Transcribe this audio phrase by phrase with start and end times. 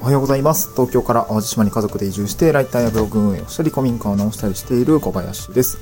[0.00, 0.70] おはようございます。
[0.72, 5.78] 東京から淡路島に家族で移住して、ライターやブログ運営をしたり、古民家を直したりしている小林です。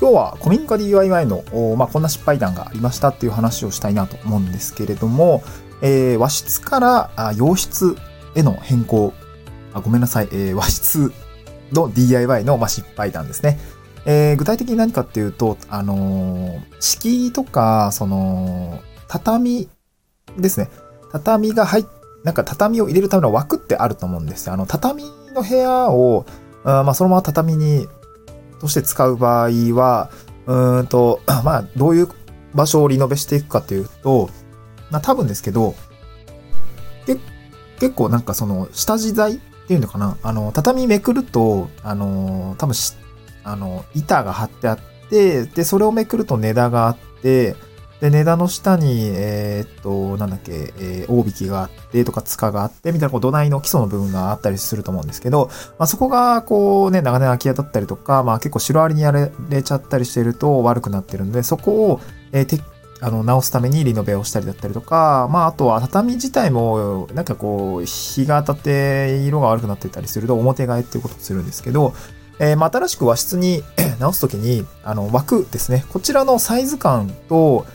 [0.00, 1.42] 今日は古民家 DIY の、
[1.76, 5.42] まあ、こんな失敗談がありましたっていう話をしたいなと思うんですけれども、
[5.82, 7.96] えー和室から洋室
[8.36, 9.12] への変更。
[9.74, 11.12] あごめんなさい、えー和室
[11.72, 13.58] の DIY の、まあ、失敗談ですね。
[14.06, 18.78] えー具体的に何かっていうと、あの敷居とか、その、
[19.08, 19.68] 畳
[20.38, 20.70] ですね。
[21.10, 21.84] 畳が入っ
[22.24, 24.52] なんか畳を入れるための枠ってあると思うんですよ。
[24.54, 25.04] あの、畳
[25.34, 26.26] の部屋を、
[26.64, 27.86] あまあ、そのまま畳に、
[28.60, 30.10] として使う場合は、
[30.46, 32.08] うんと、 まあ、どういう
[32.54, 34.30] 場所をリノベしていくかというと、
[34.90, 35.74] まあ、多分ですけど、
[37.06, 37.16] け
[37.78, 39.38] 結構なんかその、下地材っ
[39.68, 40.16] ていうのかな？
[40.22, 42.94] あの、畳めくると、あの、多分し、
[43.44, 44.78] あの、板が張ってあっ
[45.10, 47.54] て、で、それをめくると値段があって、
[48.00, 62.00] で、値段の下に、えーっと、なんだっけ、えー大引きがあってとか、塚があって、みたいな、こう、土台の基礎の部分があったりすると思うんですけど、まあ、そこが、こうね、長年空き家だったりとか、まあ、結構シロアリにやられちゃったりしてると悪くなってるんで、そこを、
[62.32, 62.62] えーて
[63.00, 71.94] あの、直すためにリノベをしたりだったりとか、まあ、あとは畳自体も、なんかこう、日が当たって色が悪くなってたりすると、表替えっていうことをするんですけど、
[72.40, 73.62] えーまあ、新しく和室に
[73.98, 75.84] 直すときに、あの、枠ですね。
[75.90, 77.66] こちらのサイズ感と、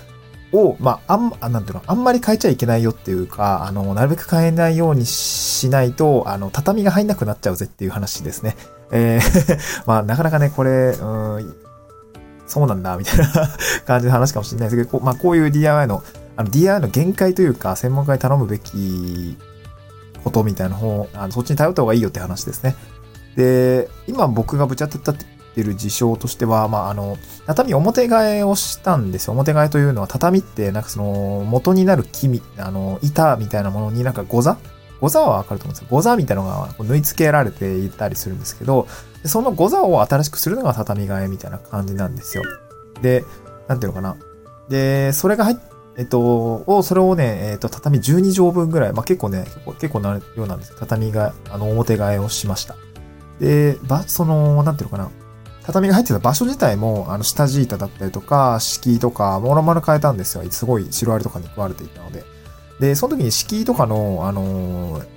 [0.53, 8.55] を、まあ、あん、あなんていうの、あんまり変えちゃいけないよっていうか、あの、なるべく変えないようにしないと、あの、畳が入んなくなっちゃうぜっていう話ですね。
[8.91, 11.55] えー まあ、なかなかね、これ、うん、
[12.47, 13.25] そうなんだ、みたいな
[13.85, 16.03] 感じの話かもしれないですけど、まあ、こういう DIY の、
[16.35, 19.37] あの、DIY の限界というか、専門家に頼むべき
[20.23, 22.75] ことみたいな方、あのそっちに頼った方がいいよって話ですね。
[23.35, 25.15] で、今僕がぶち当たっ
[25.53, 29.33] てる事象としては、まあ、あの、畳表替えをしたんですよ。
[29.33, 34.57] 表替えというのは畳って、なんかその、元になる木、あの、板みたいなものになんかゴザ
[34.99, 35.87] ゴザはわかると思うんですよ。
[35.89, 38.87] ゴザみたいなのが縫い付けられていたりするんですけど、
[39.25, 42.43] そのゴザを新しくするのが畳替えみたいな感じなんですよ。
[43.01, 43.25] で、
[43.67, 44.15] なんていうのかな。
[44.69, 45.57] で、それが入っ
[45.95, 52.75] えっと、を、それをね、えっと、畳12畳分ぐらい、まあ、結構ね、結構結構な量なんですけど、畳が、あの、表替えをしました。
[53.39, 55.11] で、ば、その、なんていうのかな。
[55.65, 60.43] 畳が入ってた場所自体も、あの、下地板だったりとか、敷居とか、もろもろ変えたんですよ。
[60.51, 62.23] すごい、シロアリとかに食われていたので。
[62.79, 65.13] で、その時に敷居とかの、あのー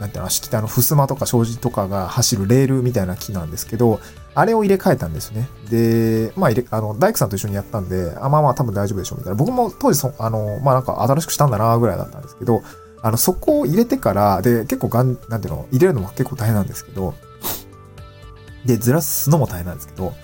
[0.00, 4.00] なんていうの、敷きあの、襖とか障子とかが走るレールみたいな木なんですけど、
[4.34, 5.48] あれを入れ替えたんですね。
[5.70, 9.36] で、まあ入れ、あの、大工さんと一緒にやったんで、あ、まあまあ多分大丈夫でしょうみたいな。
[9.36, 12.62] 僕も当時そ、あの、まあなんか新しくしたんだなぐらいだったんですけど、
[13.02, 17.14] あの、そこを入れてから、で、結構がん、なんていうの、入れるのも結構大変なんですけど、
[18.64, 20.14] で、ずらすのも大変なんですけど、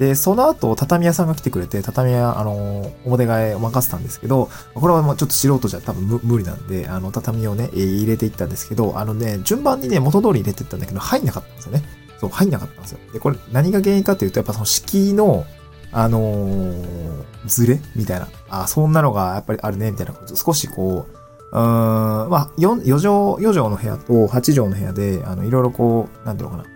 [0.00, 11.82] で、その後、畳屋さんが来てくれて、畳屋、あの、表替えを任せたんですけど、これはもうちょっと素人じゃ多分無理なんで、あの、畳をね、入れていったんですけど、あのね、順番にね、元通り入れていったんだけど、入んなかったんですよね。
[12.18, 12.98] そう、入んなかったんですよ。
[13.12, 15.44] で、これ何が原因かっていうと、やっぱその敷居の、
[15.92, 18.28] あのーズレみたいな。
[18.48, 20.34] あ、そんなのがやっぱりあるね、みたいなこと。
[20.34, 21.18] 少しこう、
[21.52, 26.68] うーん、まあ、4, 4畳、4畳の部屋と8畳の部屋で、あの、いろいろこう、なんていうのかな。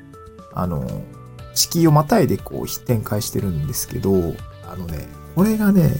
[0.52, 1.13] あのー
[1.54, 4.34] 敷居をまたいでこう展開してるんですけど、
[4.68, 5.90] あのね、これがね、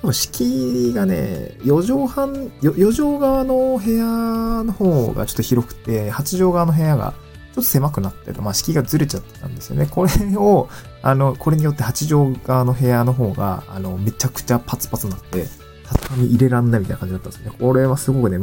[0.00, 8.40] 多分敷居がね、4畳半、4畳側の部屋の方がちょっと広くて、8畳側の部屋がちょっと狭くなってる。
[8.42, 9.86] まあ敷居がずれちゃってたんですよね。
[9.90, 10.68] これを、
[11.02, 15.46] あの、これによって8畳側の部屋の方が、あの、めちゃくちゃパツパツになって、
[15.84, 17.52] 畳入れらんないみたいな感じだったんですね。
[17.58, 18.38] これはすごくね、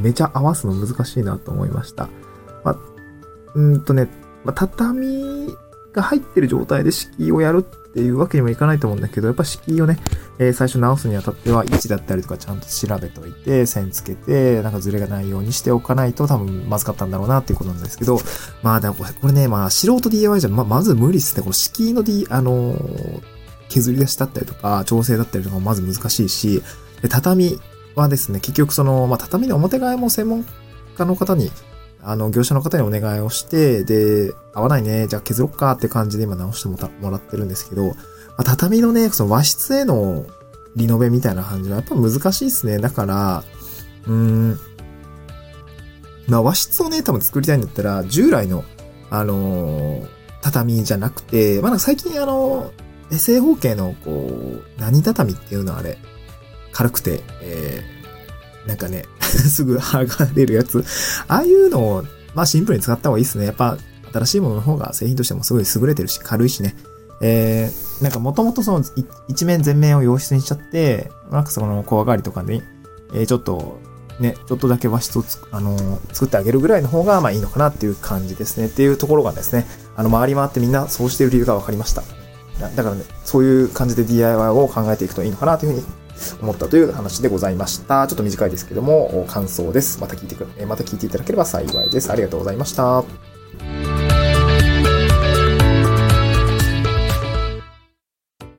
[0.00, 2.08] めちゃ合わすの難しいなと思いました。
[2.64, 2.76] まあ、
[3.54, 4.08] うんとね、
[4.44, 5.54] まあ、畳
[5.92, 9.98] が入ってる状態で敷居をやるっていうわけにもいかないと思うんだけど、やっぱ敷居をね、
[10.38, 18.18] えー最初直すにあたっては位置だったりとかちゃんと調べておいて、線つけて、なんかズレがないようにしておかないと多分まずかったんだろうなっていうことなんですけど、
[18.62, 21.42] まあでもこれこれね、まあ素人 DIY じゃま、まず無理っすね。
[21.42, 23.22] この敷居の D、あのー
[23.72, 26.62] 削り出しだったりとか、調整だったりとかもまず難しいし、
[27.00, 27.58] で畳
[27.94, 30.44] はですね、結局その、まあ畳の表替えも専門
[30.94, 31.50] 家の方に
[32.02, 37.94] あの、業者の方にお願いをして、で、合わないね、じゃあ削ろっかって感じで今直してもたもらってるんですけど、ま
[38.38, 40.26] あ、畳のね、その和室への
[40.74, 42.78] リノベみたいな感じはやっぱ難しいですね。
[42.78, 43.44] だから、
[44.06, 44.58] うーん、
[46.28, 48.64] まあ和室をね、多分作りたいんだったら、従来の、
[49.10, 52.72] あのー畳じゃなくて、まあなんか最近あの、
[53.10, 55.98] 正方形の、こう、何畳っていうのあれ、
[56.72, 58.01] 軽くて、えー、
[58.66, 60.84] なんかね、 すぐ剥がれるやつ。
[61.28, 62.04] ああいうのを、
[62.34, 63.46] まあシンプルに使った方がいいですね。
[63.46, 63.76] やっぱ、
[64.12, 66.76] 新しいものの方が製品としてもすごい優れてるし、軽いしね。
[67.22, 68.84] えー、なんかもともとその、
[69.28, 72.62] 一面全面を洋室にしちゃって、なんかその小上がりとかに、
[73.14, 73.80] えーちょっと、
[74.20, 78.66] ね、ちょっとだけ和室をつ、あのー、作ってあげるぐらいの方が、まあいいのかなっていう感じですね。
[78.66, 79.66] っていうところがですね、
[79.96, 82.02] あの、回り回ってみんなそうしてる理由が分かりました。
[82.76, 85.86] だからね、そういう感じで DIY を考えていくといいのかなというふうに
[86.40, 88.06] 思ったという話でございました。
[88.06, 90.00] ちょっと短いですけども、感想です。
[90.00, 92.10] また聞いてく、また聞いていただければ幸いです。
[92.10, 93.31] ありがとうございました。